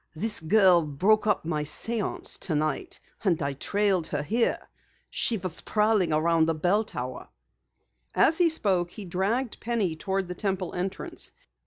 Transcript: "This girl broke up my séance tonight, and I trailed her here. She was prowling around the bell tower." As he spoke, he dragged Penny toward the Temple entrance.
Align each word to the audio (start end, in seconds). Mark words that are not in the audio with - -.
"This 0.15 0.39
girl 0.39 0.81
broke 0.81 1.27
up 1.27 1.45
my 1.45 1.61
séance 1.61 2.39
tonight, 2.39 2.99
and 3.23 3.39
I 3.39 3.53
trailed 3.53 4.07
her 4.07 4.23
here. 4.23 4.57
She 5.11 5.37
was 5.37 5.61
prowling 5.61 6.11
around 6.11 6.47
the 6.47 6.55
bell 6.55 6.83
tower." 6.83 7.29
As 8.15 8.39
he 8.39 8.49
spoke, 8.49 8.89
he 8.89 9.05
dragged 9.05 9.59
Penny 9.59 9.95
toward 9.95 10.27
the 10.27 10.33
Temple 10.33 10.73
entrance. 10.73 11.31